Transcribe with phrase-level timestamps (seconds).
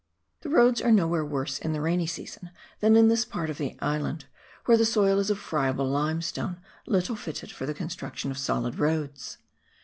[0.41, 3.77] The roads are nowhere worse in the rainy season than in this part of the
[3.83, 4.25] island,
[4.65, 9.37] where the soil is of friable limestone, little fitted for the construction of solid roads.